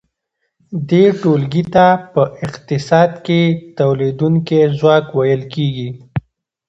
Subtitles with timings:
[0.89, 3.41] دې ټولګې ته په اقتصاد کې
[3.79, 5.89] تولیدونکی ځواک ویل کیږي.